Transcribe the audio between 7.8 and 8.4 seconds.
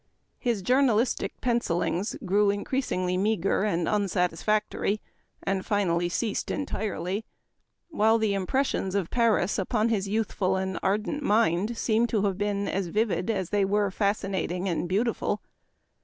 while the